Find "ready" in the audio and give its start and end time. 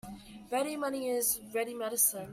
0.51-0.77, 1.53-1.75